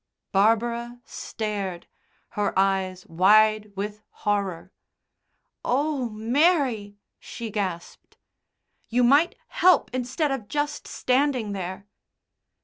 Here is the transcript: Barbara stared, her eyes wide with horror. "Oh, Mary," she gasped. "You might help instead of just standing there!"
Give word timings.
Barbara 0.31 0.99
stared, 1.05 1.85
her 2.29 2.57
eyes 2.57 3.05
wide 3.05 3.71
with 3.75 4.01
horror. 4.25 4.71
"Oh, 5.63 6.09
Mary," 6.09 6.95
she 7.19 7.51
gasped. 7.51 8.17
"You 8.89 9.03
might 9.03 9.35
help 9.49 9.91
instead 9.93 10.31
of 10.31 10.47
just 10.47 10.87
standing 10.87 11.51
there!" 11.51 11.85